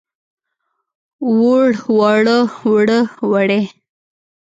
ووړ، 1.37 1.69
واړه، 1.97 2.37
وړه، 2.71 2.99
وړې. 3.31 3.61